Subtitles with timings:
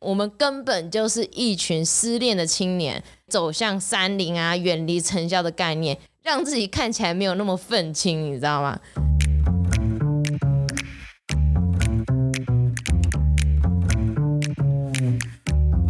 [0.00, 8.80] 我们根本就是一群失恋的青年，走向山林啊，远离尘嚣的概念，让自己看起来没有那么愤青，你知道吗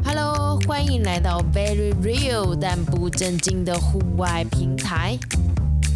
[0.04, 5.16] ？Hello，欢迎来到 Very Real 但不正经的户外平台，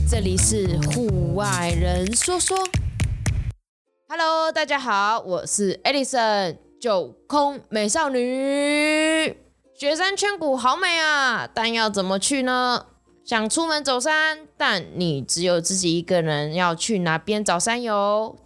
[0.09, 2.57] 这里是户外人说说。
[4.07, 6.64] Hello，大家好，我是 Edison。
[6.85, 9.35] 九空美少女，
[9.75, 11.49] 雪山圈谷好美啊！
[11.55, 12.85] 但要怎么去呢？
[13.25, 18.37] 想出门走山，但你只有自己一个人，要去哪边找山友？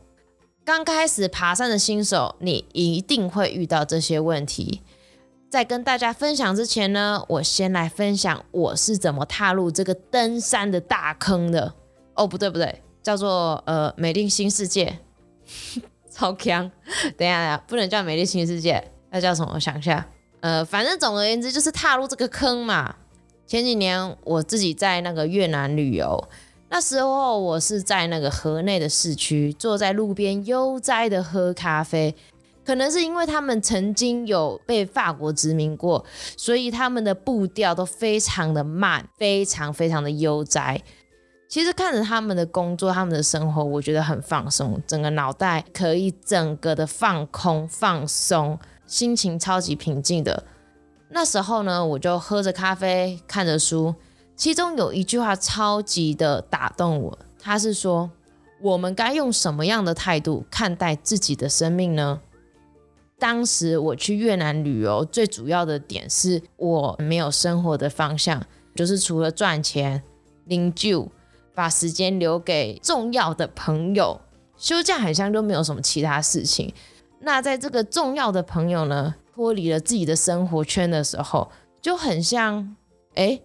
[0.65, 4.83] 刚开始爬山的新手，你一定会遇到这些问题。
[5.51, 11.75] 在跟大家分享之前呢，我先来分享我是怎么踏入这个登山的大坑的。
[12.15, 15.01] 哦，不对不对，叫做呃美丽新世界。
[16.19, 16.69] 超强！
[17.17, 19.53] 等一下，不能叫美丽新世界，那叫什么？
[19.55, 20.05] 我想一下，
[20.41, 22.93] 呃，反正总而言之就是踏入这个坑嘛。
[23.47, 26.29] 前几年我自己在那个越南旅游，
[26.70, 32.12] 那时候我是在那个河内的市区，坐在路边悠哉的喝咖啡。
[32.67, 36.05] 可能是因为他们曾经有被法国殖民过，
[36.37, 40.83] 所以他们的步调都非常的慢，非常非常的悠哉。
[41.49, 50.45] 其实看着他们的工作，他们的生活，我觉得很放松，整个脑袋可以整个的放空放松，心情超级平静的。
[51.09, 53.95] 那时候呢，我就喝着咖啡，看着书，
[54.37, 58.11] 其中有一句话超级的打动我，他是说：
[58.61, 62.21] 我们该用什么样的态度看待自己的生命呢？
[63.19, 70.03] 当时我去越南旅游，最主要的点是我没有生活的方向，就是除了赚钱、
[70.45, 71.11] 领救。
[71.59, 74.20] 把时间留给重要的朋友，
[74.56, 76.73] 休假好像都没有什么其他事情。
[77.19, 81.51] 那在这个重要的朋友呢，脱离了自己的生活圈的时候，
[81.83, 82.77] 就很像，
[83.17, 83.41] 哎，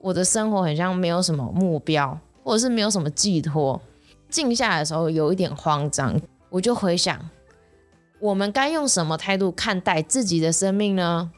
[0.00, 3.80] 我的生活很像没有什么目标，或者是没有什么寄托。
[4.28, 6.20] 静下来的时候，有一点慌张，
[6.50, 7.18] 我就回想，
[8.20, 11.30] 我们该用什么态度看待自己的生命呢？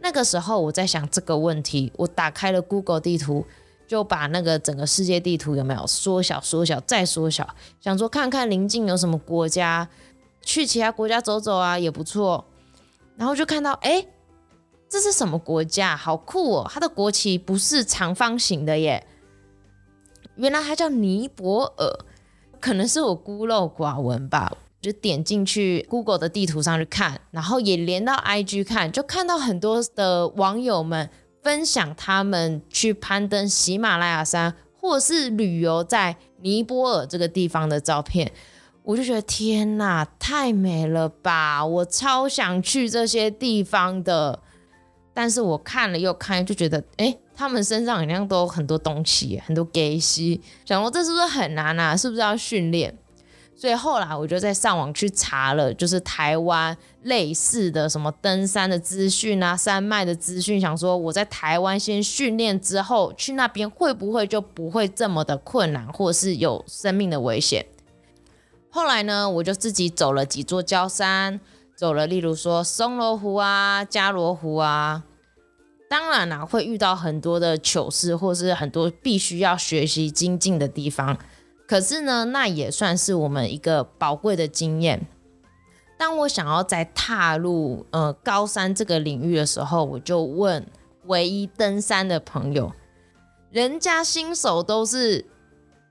[0.00, 3.44] 那个时候我在想这个问题，我打开了 Google 地图。
[3.92, 7.46] 就把那个整个世界地图有没有缩小、缩小再缩小，
[7.78, 9.86] 想说看看邻近有什么国家，
[10.40, 12.42] 去其他国家走走啊也不错。
[13.18, 14.06] 然后就看到，哎，
[14.88, 15.94] 这是什么国家？
[15.94, 16.70] 好酷哦！
[16.72, 19.06] 它的国旗不是长方形的耶，
[20.36, 22.06] 原来它叫尼泊尔。
[22.58, 31.10] 可能是我孤陋寡闻吧，就点进去 Google 的地图上去看，然后也连到 IG 看，就看到很多的网友们。
[31.42, 38.30] 分享他们去攀登喜马拉雅山，或是旅游在尼泊尔这个地方的照片，
[38.84, 41.64] 我就觉得天哪，太美了吧！
[41.64, 44.40] 我超想去这些地方的。
[45.14, 51.94] 但是我看了又看，就觉得，哎，他们身上好像都很多东西，很多给息，想说这是不是很难啊？
[51.94, 52.96] 是不是要训练？
[53.62, 67.64] 所以后来我就在上网去查了，就是台湾类似的什么登山的资讯啊、山脉的资讯，想说我在台湾先训练之后，去那边会不会就不会这么的困难，或是有生命的危险？
[68.68, 71.38] 后来呢，我就自己走了几座郊山，
[71.76, 75.04] 走了例如说松罗湖啊、加罗湖啊，
[75.88, 81.16] 当然啦、会遇到很多的糗事，或是很多必须要学习精进的地方。
[81.72, 85.06] 可是呢，那也算是我们一个宝贵的经验。
[85.98, 90.66] 当我想要再踏入呃高山这个领域的时候，我就问
[91.06, 92.70] 唯一登山的朋友，
[93.50, 95.24] 人家新手都是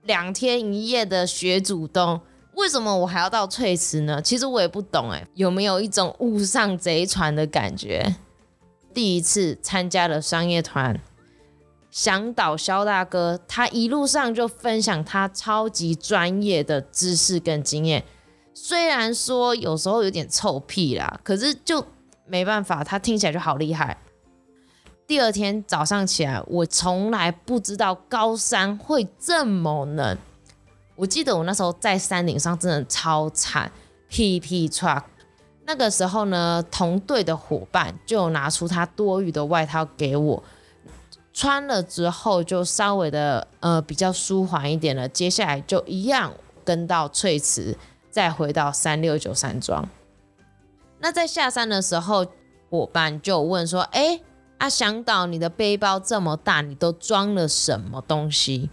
[0.03, 2.21] 两天一夜的雪主动，
[2.53, 4.21] 为什么我还要到翠池呢？
[4.21, 8.17] 其实我也不懂哎，有没有一种误上贼船的感觉？
[8.93, 11.01] 第一次参加了商业团。
[11.91, 18.03] 向导肖大哥，他一路上就分享他超级专业的知识跟经验，
[18.53, 21.85] 虽然说有时候有点臭屁啦，可是就
[22.25, 23.97] 没办法，他听起来就好厉害。
[25.05, 30.17] 第二天早上起来，我从来不知道高山会这么冷。
[30.95, 33.69] 我记得我那时候在山顶上真的超惨，
[34.07, 35.03] 屁屁剉。
[35.65, 40.41] 那个时候呢，同队的伙伴就拿出他多余的外套给我。
[41.33, 46.33] 穿了之后就稍微的呃比较舒缓一点了，接下来就一样
[46.65, 47.77] 跟到翠池，
[48.09, 49.87] 再回到三六九山庄。
[50.99, 52.25] 那在下山的时候，
[52.69, 54.19] 伙伴就问说：“哎，
[54.59, 58.69] 阿祥导，你的背包这么大，你都装了什么东西？”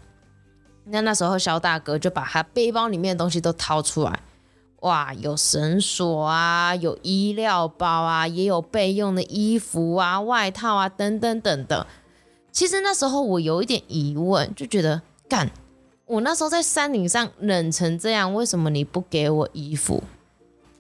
[0.91, 4.21] 那那时候肖大哥就把他背包里面的东西都掏出来，
[4.81, 11.87] 哇，有绳索啊，有医疗包啊，也有备用的衣服啊、外套啊等等等等。
[12.59, 15.49] 其实那时候我有一点疑问，就觉得干，
[16.07, 20.03] 我那时候在山顶上冷成这样，为什么你不给我衣服？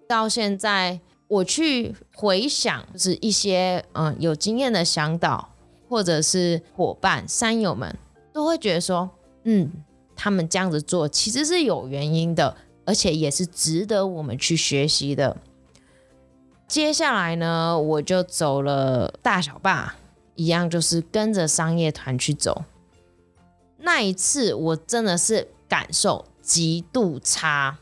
[0.08, 0.98] 到现在
[1.28, 5.50] 我去回想，就是一些嗯有经验的向导
[5.88, 7.96] 或者是伙伴、山友们，
[8.32, 9.08] 都会觉得说，
[9.44, 9.70] 嗯，
[10.16, 12.56] 他们这样子做其实是有原因的。
[12.86, 15.36] 而且也是值得我们去学习的。
[16.66, 19.94] 接下来呢，我就走了大小坝，
[20.38, 22.64] 一样就是跟着商业团去走。
[23.78, 27.76] 那一次我真的是感受极度差。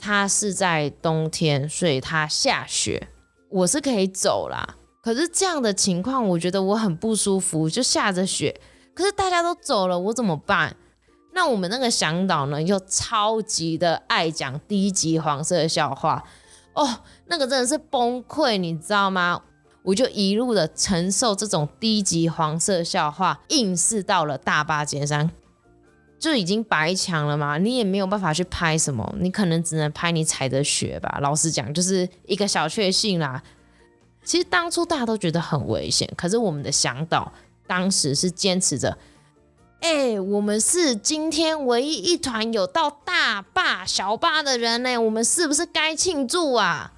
[0.00, 3.08] 它是在冬天，所以它下雪，
[3.50, 4.76] 我是可以走啦。
[5.02, 8.60] 可是这样的情况，我觉得我很不舒服，就下着雪，
[8.94, 10.76] 可是大家都走了，我怎么办？
[11.32, 16.22] 那我们那个向导呢，又超级的爱讲低级黄色笑话
[16.74, 19.42] 哦，那个真的是崩溃，你知道吗？
[19.88, 25.30] 我就一路的承受这种低级黄色笑话，硬是到了大霸尖山，
[26.18, 31.18] 就已经白墙了嘛，你也没有办法去拍什么，你可能只能拍你踩的雪吧。
[31.22, 33.42] 老实讲，就是一个小确幸啦。
[34.22, 37.32] 其实当初大家都觉得很危险，可是我们的向导
[37.66, 38.98] 当时是坚持着。
[39.80, 46.92] 哎、我们是今天唯一一团有到大坝、小坝的人呢，我们是不是该庆祝啊？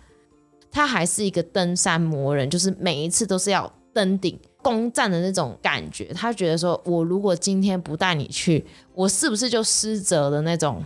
[0.70, 6.05] 他还是一个登山魔人，就是每一次都是要登顶攻占的那种感觉。
[6.14, 8.64] 他觉得说，我如果今天不带你去，
[8.94, 10.84] 我是不是就失责的那种？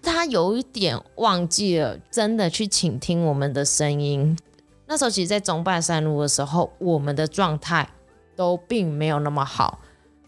[0.00, 4.38] 他有一点忘记了，真的去倾听我们的声音。
[4.86, 7.90] 那时候，其实，在中半山路的时候，我们的状态
[8.36, 9.80] 都并没有那么好。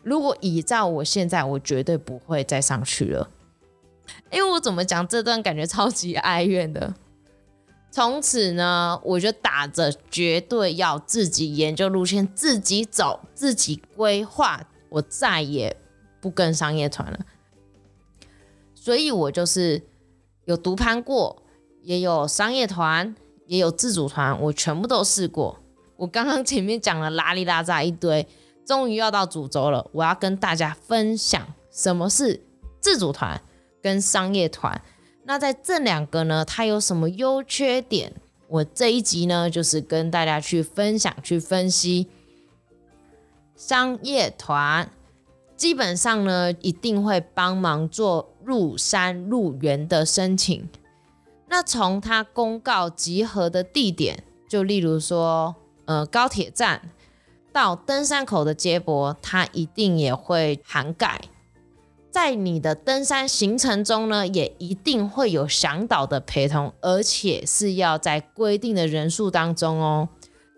[0.02, 3.30] 如果依照我现在，我绝对不会再上去了。
[4.32, 6.92] 因为我怎么讲这段感觉超级哀怨的。
[7.90, 15.76] 从此呢，我就打着绝对要自己研究路线、自己走、自己规划，我再也
[16.20, 17.18] 不跟商业团了。
[18.74, 19.82] 所以我就是
[20.44, 21.42] 有独攀过，
[21.82, 23.14] 也有商业团，
[23.46, 25.58] 也有自主团，我全部都试过。
[25.96, 28.26] 我刚刚前面讲了拉里拉杂一堆。
[28.66, 32.40] 终于要到主轴了，我要跟大家分享什么是
[32.78, 33.42] 自主团
[33.82, 34.80] 跟商业团。
[35.24, 38.12] 那在这两个呢，它有什么优缺点？
[38.48, 42.08] 我这一集呢，就是跟大家去分享、去分析。
[43.54, 44.90] 商业团
[45.56, 50.68] 基本上呢，一定会帮忙做入山入园的申请。
[51.48, 56.90] 那从它公告集合的地点，就例如说，呃，高铁站。
[57.52, 61.20] 到登山口的接驳，它一定也会涵盖。
[62.10, 70.08] 在你的登山行程中呢，也一定会有向导的陪同，而且是要在规定的人数当中哦。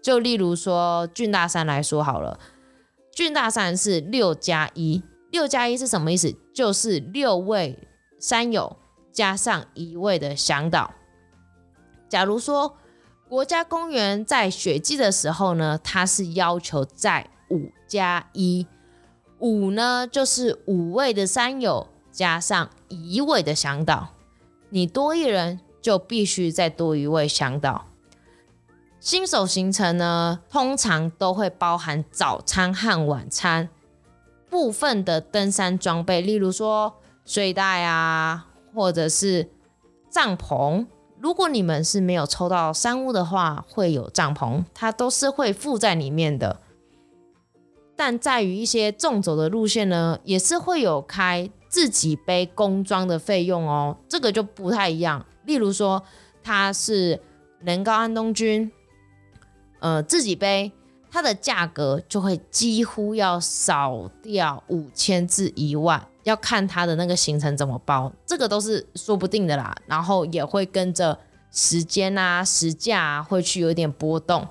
[0.02, 2.38] 就例如说俊大山来说好了，
[3.14, 6.34] 俊大山是六加一，六加一是什么意思？
[6.54, 7.78] 就是六位
[8.18, 8.76] 山友
[9.12, 10.92] 加上一位的向导。
[12.08, 12.76] 假如说。
[13.28, 18.66] 国家公园在雪季的时候呢，它是要求在五加一，
[19.42, 24.10] 五呢就是五位的山友加上一位的向导，
[24.70, 27.86] 你多一人就必须再多一位向导。
[29.00, 33.68] 新手行程呢，通常都会包含早餐和晚餐，
[34.48, 39.50] 部分的登山装备，例如说睡袋啊，或者是
[40.08, 40.86] 帐篷。
[41.18, 46.60] 如果你们是没有抽到山屋的话，会有帐篷，它都是会附在里面的。
[48.04, 55.24] 但在于一些纵走的路线呢，也是会有开自己背工装的费用哦，这个就不太一样。
[55.44, 56.02] 例如说，
[56.42, 57.20] 它是
[57.60, 58.72] 人高安东军，
[59.78, 60.72] 呃，自己背，
[61.12, 66.04] 它的价格就会几乎要少掉五千至一万。
[66.24, 69.72] 要看他的那个行程怎么包，这个都是说不定的啦。
[69.86, 71.16] 然后也会跟着
[71.52, 74.48] 时间啊、时价啊，会去有点波动。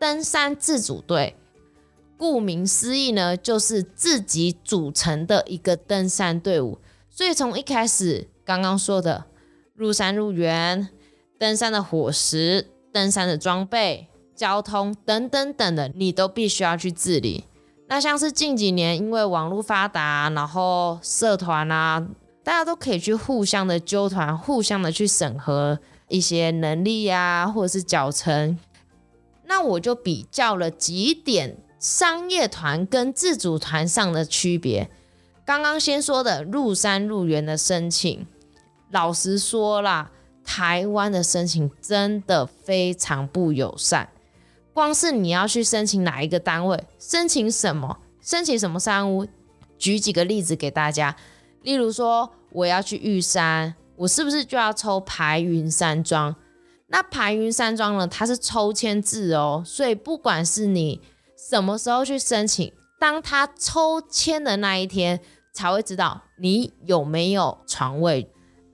[0.00, 1.36] 登山自主队，
[2.22, 6.78] 顾名思义呢，就是自己组成的一个登山队伍。
[7.10, 9.24] 所以从一开始刚刚说的
[9.74, 10.88] 入山入园、
[11.36, 17.42] 登山的伙食、登山的装备、交通等等等的，你都必须要去自理。
[17.88, 22.06] 那像是近几年，因为网络发达，然后社团啊，
[22.44, 28.56] 大家都可以去互相的纠团，互相的去审核一些能力呀、啊，或者是脚程。
[29.46, 34.88] 那我就比较了几点商业团跟自主团上的区别。
[35.44, 38.24] 刚刚先说的入山入园的申请，
[38.92, 40.12] 老实说啦，
[40.44, 44.08] 台湾的申请真的非常不友善。
[44.72, 49.26] 光是你要去申请哪一个单位，申请什么，申请什么山屋，
[49.76, 51.16] 举几个例子给大家。
[51.62, 56.36] 例如说，我要去玉山，我是不是就要抽排云山庄？
[56.86, 61.00] 那排云山庄呢，它是抽签制哦，所以不管是你
[61.52, 65.20] 什么时候去申请，当他抽签的那一天，
[65.52, 68.32] 才会知道你有没有床位。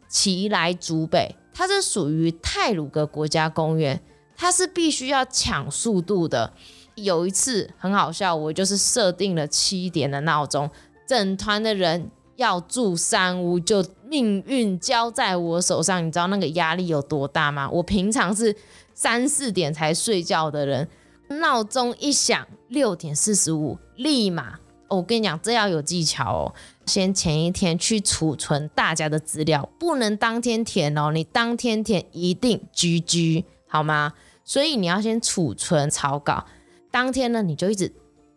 [0.08, 4.00] 奇莱竹北，它是属于泰鲁阁国家公园。
[4.36, 6.52] 它是必须要抢速度的。
[6.94, 10.70] 有一次很好笑，我就是设定了七点的闹钟，
[11.04, 16.06] 整团的人要住山屋，就命运交在我手上。
[16.06, 17.68] 你知道那个压力有多大吗？
[17.68, 18.54] 我平常是
[18.94, 20.88] 三四点才睡觉的人，
[21.28, 24.58] 闹钟一响，六点四十五，立马，
[24.88, 26.54] 我跟你讲，这要有技巧哦。
[26.86, 34.14] 先前一天去储存大家的资料，不能当天填哦，你当天填一定 GG，好吗？
[34.44, 36.46] 所以你要先储存草稿，
[36.90, 37.92] 当天呢，你就一直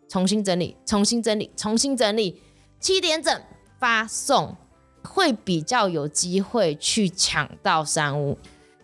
[0.08, 2.42] 重新整理、重新整理、重新整理，
[2.78, 3.40] 七点整
[3.78, 4.54] 发送，
[5.02, 8.36] 会比较有机会去抢到山屋。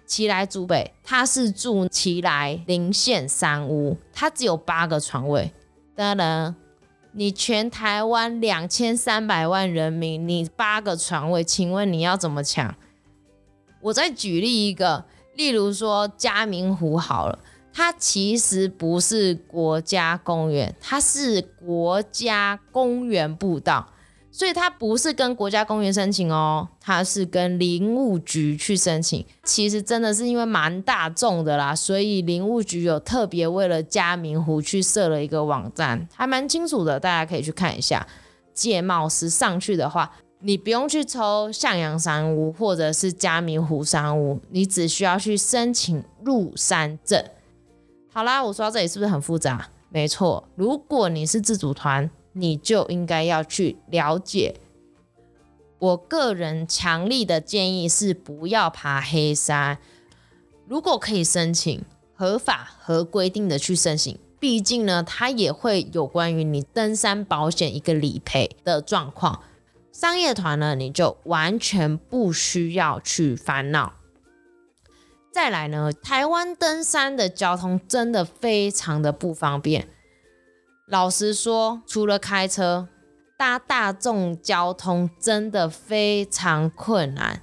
[0.08, 5.52] 奇莱竹北，他是住奇莱林线山屋，他只有八个床位。
[5.94, 6.56] 当然，
[7.12, 12.74] 你全台湾两千三百万人民，你八个床位，请问你要怎么抢？
[13.82, 15.04] 我再举例一个。
[15.34, 17.38] 例如说嘉明湖好了，
[17.72, 23.86] 它其实不是国家公园，它是国家公园步道，
[24.38, 29.26] 所以它不是跟国家公园申请哦，它是跟林务局去申请。
[29.42, 38.07] 其实真的是因为蛮大众的啦，所以林务局有特别为了嘉明湖去设了一个网站，还蛮清楚的，大家可以去看一下。
[38.54, 40.12] 介茂斯上去的话。
[40.40, 47.21] 你不用去抽向阳山屋或者是嘉明湖山屋，你只需要去申请入山证。
[48.12, 49.68] 好啦，我说到这里是不是很复杂？
[49.88, 54.61] 没错，如果你是自组团，你就应该要去了解。
[55.78, 59.78] 我个人强力的建议是不要爬黑山。
[60.66, 69.42] 如果可以申请，合法合规定的去申请，毕竟呢，它也会有关于你登山保险一个理赔的状况。
[69.92, 73.95] 商业团呢，你就完全不需要去烦恼。
[75.33, 79.88] 再来呢，台湾登山的交通真的非常的不方便。
[80.88, 82.88] 老实说，除了开车，
[83.37, 87.42] 搭大众交通真的非常困难。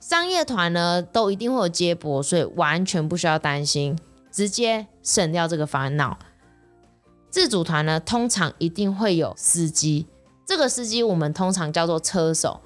[0.00, 3.98] 商业团呢，都一定会有接驳，所以完全不需要担心，
[4.32, 6.18] 直接省掉这个烦恼。
[7.28, 10.06] 自组团呢，通常一定会有司机。
[10.46, 12.62] 这个司机我们通常叫做车手，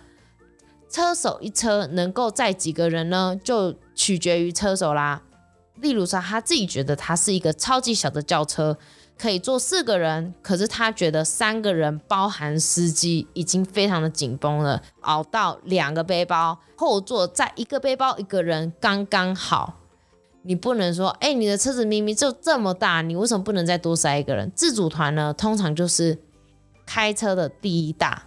[0.89, 3.37] 车手一车能够载几个人呢？
[3.43, 5.23] 就取决于车手啦。
[5.81, 8.79] 例如说，他自己觉得他是一个超级小的轿车，
[9.19, 19.79] 可以坐四个人，可是他觉得三个人包含司机已经非常的紧绷了，熬到两个背包后座再一个背包一个人刚刚好。
[20.43, 24.51] 你不能说，哎，你的车子明明就这么大，你为什么不能再多塞一个人？
[24.55, 26.19] 自组团呢，通常就是。
[26.85, 28.25] 开车的第一大，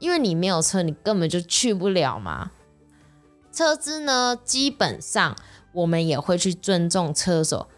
[0.00, 2.50] 因为你没有车，你根本就去不了嘛。
[3.52, 5.34] 车资呢，基本上
[5.72, 7.68] 我们也会去尊重车手。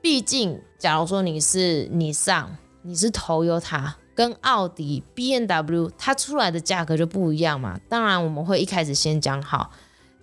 [0.00, 7.80] 毕竟，假如说你是你上，你是 Toyota，跟奥迪、BMW，它出来的价格就不一样嘛。
[7.88, 9.72] 当然，我们会一开始先讲好。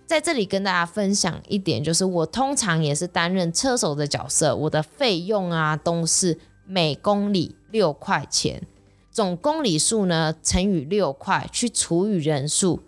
[0.06, 8.62] 在这里跟大家分享一点，就是我通常也是担任车手的角色，我的费用啊都是每公里六块钱。
[9.10, 12.80] 总公里数呢，乘以六块去除以人数，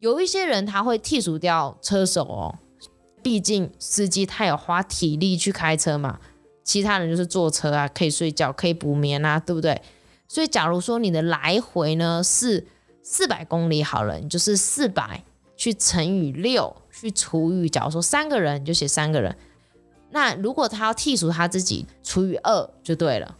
[0.00, 2.58] 有一些人他会剔除掉车手哦，
[3.22, 6.18] 毕竟司机他有花体力去开车嘛，
[6.64, 9.80] 其他人就是坐车啊，可以睡觉，可以补眠啊，对不对？
[10.28, 12.66] 所以假如说你的来回呢是
[13.02, 15.22] 四百公里好了，你就是四百
[15.56, 19.36] 去乘以六去除以，假如说三个人你就写三个人，
[20.10, 23.36] 那如果他要剔除他自己，除以二就对了。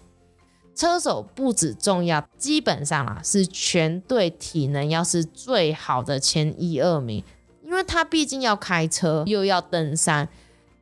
[0.75, 7.23] 车手不止重要，基本上啊是全队体能要是最好的前一二名，
[7.63, 10.29] 因为他毕竟要开车又要登山，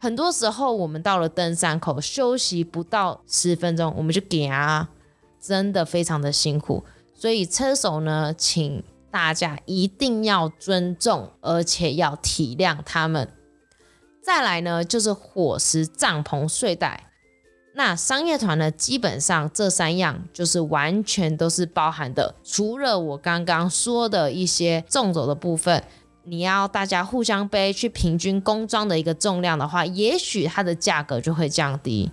[0.03, 4.89] 很多时候我们到了登山口休息不到十分钟，我们就给啊，
[5.39, 6.83] 真的非常的辛苦，
[7.15, 13.29] 所以车手呢，请大家一定要尊重，而且要体谅他们。
[14.23, 17.09] 再来呢，就是伙食、帐篷、睡袋。
[17.75, 25.85] 那商业团呢，基本上这三样就是完全都是包含的，除了我刚刚说的一些纵走的部分，
[26.31, 32.09] 你要大家互相背去平均工装的一个重量的话，也许它的价格就会降低。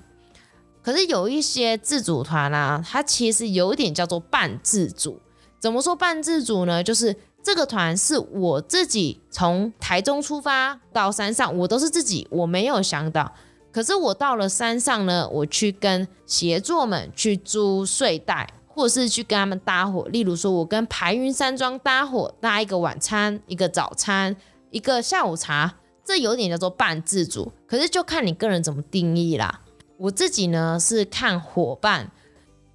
[0.81, 5.21] 可是有一些自主团啊，它其实有点叫做半自主。
[5.59, 6.83] 怎么说半自主呢？
[6.83, 13.31] 就是这个团是我自己从台中出发到山上，我都是自己，我没有想到。
[13.71, 20.07] 可是我到了山上呢，我去跟协作们去租睡袋，或是去跟他们搭伙。
[20.09, 24.35] 例如说，我跟排云山庄搭伙，搭一个晚餐、一个早餐、
[24.69, 25.73] 一个下午茶，
[26.05, 27.51] 这有点叫做半自主。
[27.65, 29.61] 可是就看你个人怎么定义啦。
[29.97, 32.11] 我自己呢是看伙伴，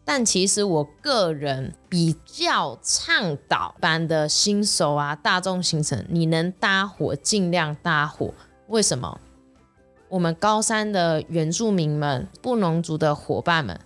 [0.05, 8.35] 但其实我个人比较倡导班的新手啊，大众行程，你能搭伙尽量搭伙。
[8.67, 9.21] 为什么？
[10.09, 13.81] 我们高山的原住民们、布农族的伙伴们，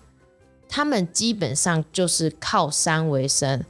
[0.69, 3.65] 他们基本上就是靠山为生，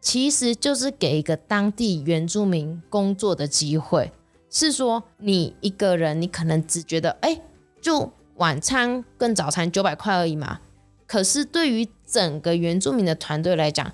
[0.00, 4.12] 其实就是给一个当地原住民工作的机会。
[4.50, 7.40] 是说你一个人，你可能只觉得，哎，
[7.80, 8.12] 就。
[8.36, 10.60] 晚餐跟早餐九百块而已嘛，
[11.06, 13.92] 可是对于整个原住民的团队来讲，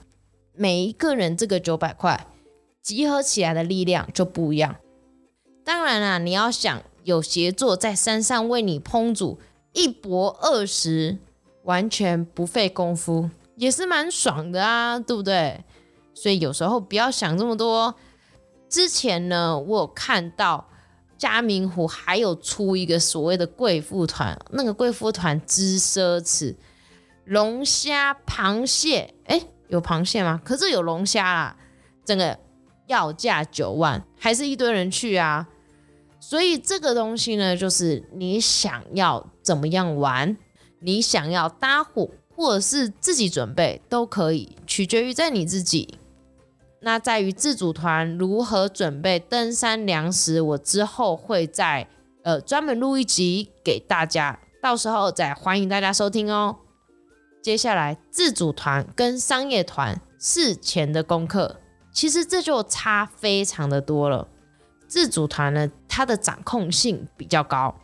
[0.54, 2.28] 每一个人这个九百块
[2.80, 4.76] 集合起来的力量就不一样。
[5.64, 9.38] 当然啦，你要想有协作在山上为你烹煮
[9.72, 11.18] 一泊二十，
[11.68, 15.62] 完全不费功夫，也是蛮爽的啊，对不对？
[16.14, 17.94] 所以有时候不要想这么多。
[18.68, 20.66] 之前呢，我有看到。
[21.18, 26.54] 嘉明湖还有出一个所谓的贵妇团，那个贵妇团之奢侈，
[27.24, 30.40] 龙虾、螃蟹，哎，有螃蟹吗？
[30.44, 31.56] 可是有龙虾啦，
[32.04, 32.38] 整个
[32.86, 35.48] 要价九万，还是一堆人去啊。
[36.20, 40.36] 所以这个东西呢，就是你想要怎么样玩，
[40.80, 45.98] 你想要搭伙或者是自己准备都可以，取决于在你自己。
[46.80, 51.88] 那在于自主团如何准备登山粮食，我之后会再
[52.22, 56.58] 呃专门录一集给大家，到时候再欢迎大家收听哦。
[57.42, 61.56] 接下来自主团跟商业团事前的功课，
[61.92, 64.28] 其实这就差非常的多了。
[64.86, 67.74] 自主团呢，它的掌控性比较高，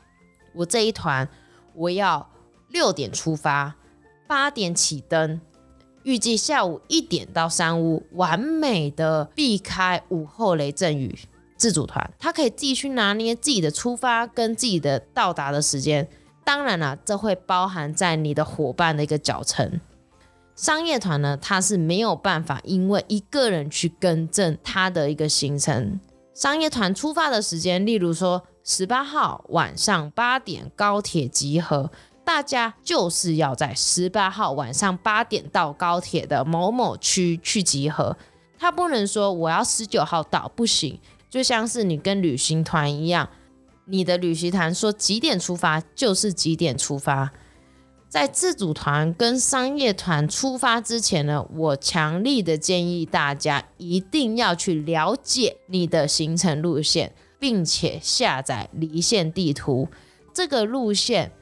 [0.54, 1.28] 我这一团
[1.74, 2.30] 我要
[2.74, 3.76] 六点出发，
[4.26, 5.40] 八点起登。
[6.02, 11.16] 预计下午一点到山屋，完美的避开午后雷阵雨。
[11.56, 16.08] 自主团他可以自己去拿捏自己的出发跟自己的到达的时间。
[16.42, 19.80] 当然了，这会包含在你的伙伴的一个脚程。
[20.56, 26.00] 商业团呢，他是没有办法因为一个人去更正他的一个行程。
[26.34, 31.92] 商业团出发的时间，例如说十八号晚上八点高铁集合。
[32.24, 38.16] 大家就是要在十八号晚上八点到高铁的某某区去集合，
[38.58, 40.98] 他不能说我要十九号到，不行。
[41.28, 43.28] 就像是你跟旅行团一样，
[43.86, 47.30] 你的旅行团说几点出发就是几点出发。
[48.08, 59.88] 在自主团跟商业团出发之前呢，我强力的建议大家一定要去了解你的行程路线，并且下载离线地图，
[60.32, 61.32] 这个路线。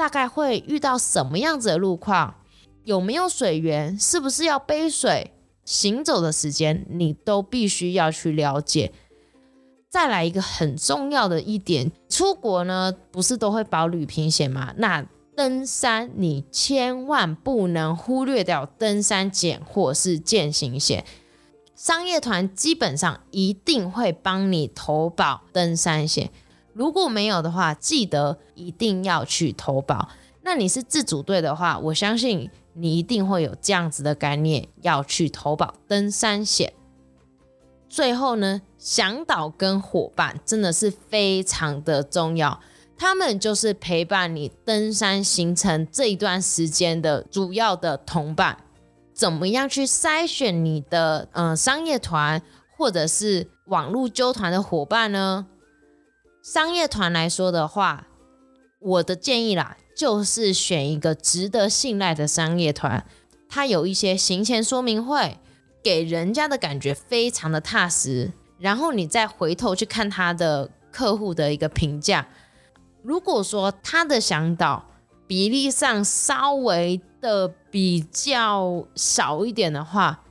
[0.00, 2.36] 大概会遇到什么样子的路况？
[2.84, 3.98] 有没有水源？
[3.98, 5.34] 是不是要背水？
[5.66, 8.94] 行走的时间你都必须要去了解。
[9.90, 14.72] 再来一个很重要的一点，出国呢不是都会保旅平险吗？
[14.78, 21.04] 那登山你千万不能忽略掉登山险或是健行险。
[21.74, 26.30] 商业团基本上一定会帮你投保登山险。
[26.80, 30.08] 如果没有的话，记得一定要去投保。
[30.40, 36.72] 那你是自主队的话，我相信你一定会有这样子的概念，要去投保登山险。
[37.90, 42.58] 最后呢，向导跟伙伴真的是非常的重要，
[42.96, 48.56] 他们就是陪伴你登山行程这一段时间的主要的同伴。
[49.12, 52.40] 怎么样去筛选你的嗯、商业团
[52.78, 55.46] 或者是网络纠团的伙伴呢？
[56.52, 58.08] 商业团来说的话，
[58.80, 63.06] 我的建议啦，就是选一个值得信赖的商业团，
[63.48, 65.38] 它有一些行前说明会，
[65.80, 68.32] 给人家的感觉非常的踏实。
[68.58, 72.26] 然后你再回头去看他的客户的一个评价，
[73.04, 74.84] 如果说他的向导
[75.28, 80.24] 比例上稍微的比较少一点的话，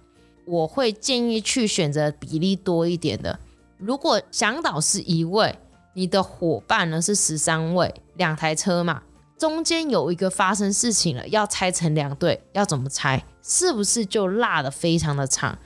[0.46, 3.40] 我会建议去选择比例多一点的。
[3.78, 5.58] 如果向导是一位，
[5.94, 9.02] 你的伙伴呢是十三位，两台车嘛，
[9.38, 13.24] 中间有一个发生事情了，要拆成两队，要怎么拆？
[13.42, 15.58] 是不是就拉得非常的长？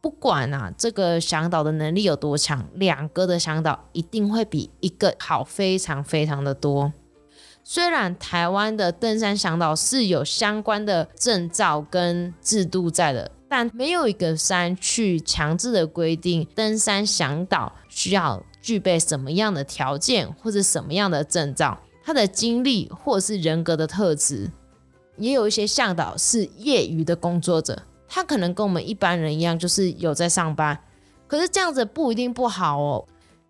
[0.00, 6.92] 不管啊这个向导的能力有多强，两个的向导一定会比一个好非常非常的多。
[7.62, 24.50] 虽然台湾的登山向导是有相关的证照跟制度在的，但没有一个山去强制的规定登山向导需要具备什么样的条件或者什么样的症状，他的经历或者是人格的特质。
[25.18, 30.80] 也有一些向导是业余的工作者，他可能跟我们一般人一样，就是有在上班，
[31.28, 33.04] 可是这样子不一定不好哦。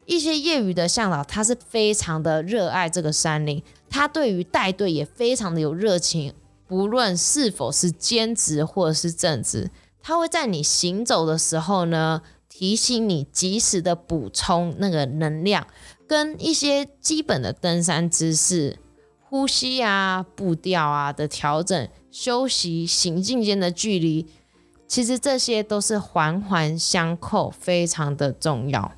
[0.04, 6.34] 一些业余的向导，他是非常的热爱这个山林，他对于带队也非常的有热情，
[6.66, 9.70] 不论是否是兼职或者是正职，
[10.02, 12.20] 他会在你行走的时候呢，
[12.56, 15.66] 提醒你及时的补充那个能量，
[16.06, 18.78] 跟一些基本的登山姿势。
[19.18, 24.28] 呼吸啊，步调啊的调整，休息、行进间的距离，
[24.86, 28.92] 其实这些都是环环相扣，非常的重要。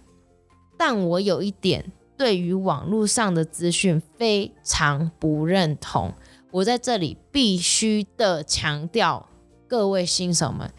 [0.76, 6.12] 但我有一点对于网络上的资讯非常不认同，
[6.50, 9.26] 我在这里必须的强调，
[9.66, 10.70] 各位新手们，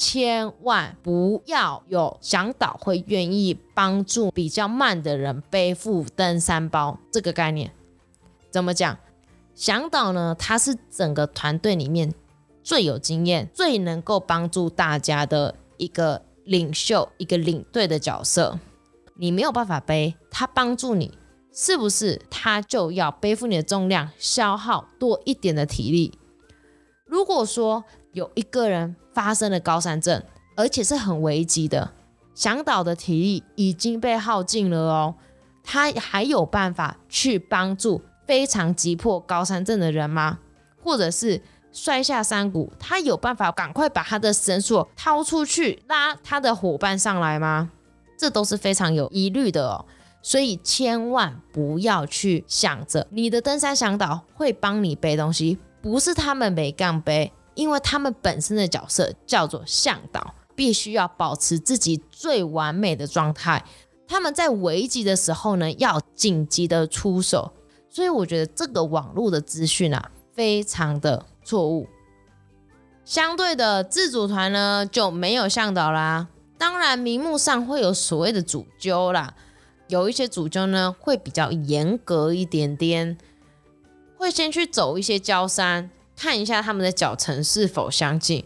[0.00, 7.70] 千万不要有向导会愿意帮助比较慢的人背负登山包这个概念。
[8.50, 8.96] 怎么讲？
[9.54, 10.34] 向导呢？
[10.38, 12.14] 他是整个团队里面
[12.62, 18.58] 最有经验、最能够帮助大家的一个领袖、一个领队的角色。
[19.16, 21.12] 你没有办法背，他帮助你，
[21.52, 22.22] 是不是？
[22.30, 26.18] 他就要背负你的重量，消耗多一点的体力。
[27.04, 30.22] 如果说有一个人发生了高山症，
[30.56, 31.92] 而且是很危急的，
[32.34, 35.14] 向导的体力已经被耗尽了哦，
[35.62, 38.02] 他还有办法去帮助。
[38.26, 40.38] 非常急迫高山症的人吗？
[40.80, 41.42] 或者是
[41.72, 47.72] 摔下山谷，他有办法赶快把他的绳索掏出去拉他的伙伴上来吗？
[48.16, 49.84] 这都是非常有疑虑的哦。
[50.22, 63.64] 所以千万不要去想着你的登山向导会帮你背东西，不是他们没干背，因为他们本身的角色叫做向导，必须要保持自己最完美的状态。
[64.06, 67.52] 他们在危急的时候呢，要紧急的出手。
[67.88, 71.88] 所以我觉得这个网络的资讯啊，非常的错误。
[73.04, 76.28] 相对的，自主团呢就没有向导啦。
[76.56, 79.34] 当然，名目上会有所谓的主揪啦，
[79.88, 83.18] 有一些主揪呢会比较严格一点点，
[84.16, 88.44] 会先去走一些郊山，看一下他们的脚程是否相近，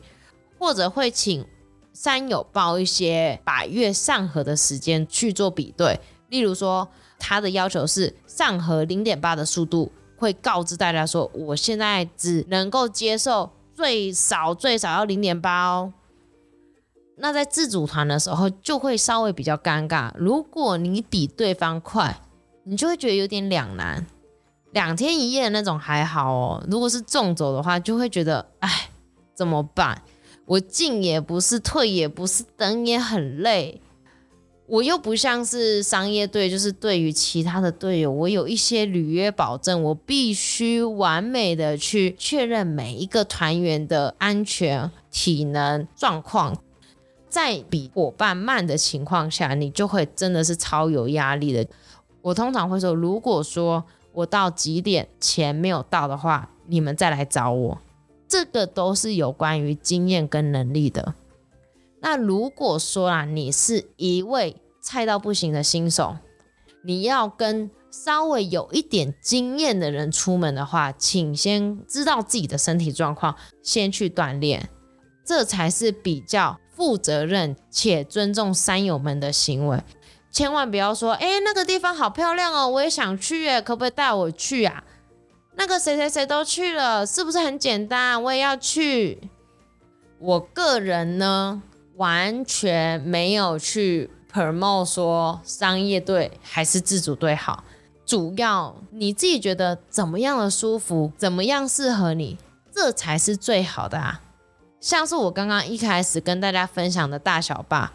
[0.57, 1.45] 或者会请
[1.93, 6.89] 山友报一些百月上河的时间去做比对，例如说。
[7.17, 15.95] 他的要求是上河零点八的速度，会告知大家说，我现在只能够接受最少最少要零点八哦。
[17.17, 22.21] 那在自主团的时候就会稍微比较尴尬，如果你比对方快，
[22.65, 24.05] 你就会觉得有点两难。
[24.75, 28.91] 两天一夜的那种还好哦，如果是纵走的话，就会觉得哎，
[29.35, 30.03] 怎么办？
[30.45, 33.81] 我进也不是，退也不是，等也很累。
[34.67, 46.57] 我又不像是商业队，就是对于其他的队友，我有一些履约保证，我必须完美的去确认每一个团员的安全、体能状况。
[47.29, 51.67] 在比伙伴慢的情况下，你就会真的是超有压力的。
[52.23, 53.85] 我通常会说，如果说
[54.15, 57.79] 我到几点前没有到的话，你们再来找我。
[58.27, 61.15] 这个都是有关于经验跟能力的。
[62.01, 66.17] 那如果说啊，你是一位菜到不行的新手，
[66.83, 74.69] 你要跟稍微有一点经验的人出门的话，请先知道自己的身体状况，先去锻炼，
[75.25, 79.83] 这才是比较负责任且尊重山友们的行为。
[80.35, 84.83] 千万不要说，哎，那个地方好漂亮哦，我也想去，哎，可不可以带我去啊？
[85.55, 88.21] 那个谁谁谁都去了，是不是很简单？
[88.21, 89.31] 我也要去。
[90.19, 91.63] 我个人呢，
[91.95, 97.63] 完全没有去 promote 说商业队还是自主队好，
[98.05, 102.37] 主要你自己觉得怎么样的舒服，怎么样适合你，
[102.75, 104.21] 这才是最好的啊。
[104.81, 107.93] 像是我刚刚一开始跟大家分享的大小霸，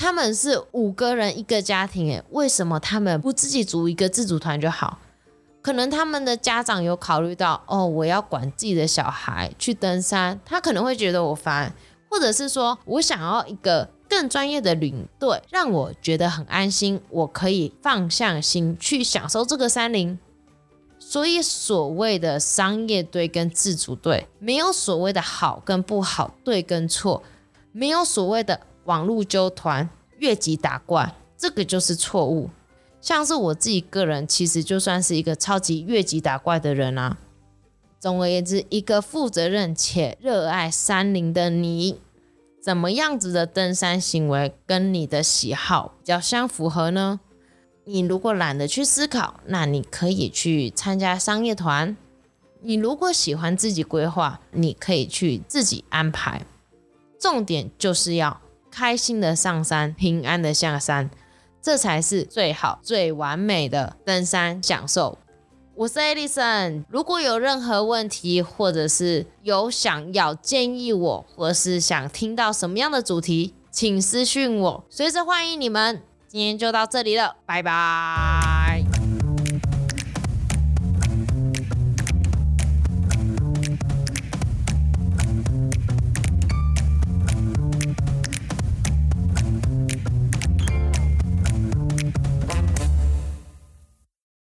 [0.00, 4.98] 他们是五个人一个家庭，诶，为什么他们不自己组一个自主团就好？
[5.60, 11.74] 可能他们的家长有考虑到，哦，我要管自己的小孩去登山，他可能会觉得我烦。
[12.08, 20.18] 或者是说我想要一个更专业的领队，让我觉得很安心，我可以放下心去享受这个山林。
[20.98, 27.22] 所以所谓的商业队跟自主队，没有所谓的好跟不好，对跟错，
[27.72, 28.60] 没有所谓的
[28.90, 32.50] 网络纠团、越级打怪，这个就是错误。
[33.00, 37.16] 像是我自己个人，其实就算是一个超级越级打怪的人啊。
[38.00, 42.00] 总而言之，一个负责任且热爱山林的你，
[42.60, 47.20] 怎么样子的登山行为跟你的喜好比较相符合呢？
[47.84, 51.96] 你如果懒得去思考，那你可以去参加商业团。
[52.62, 56.44] 你如果喜欢自己规划，你可以去自己安排。
[57.20, 61.10] 重点就是要开心的上山，平安的下山，
[61.60, 65.18] 这才是最好、最完美的登山享受。
[65.74, 76.02] 我是 Alison，如果有任何问题，或者是有想要建议我，或是想听到什么样的主题，请私讯我，随时欢迎你们。
[76.28, 78.89] 今天就到这里了，拜拜。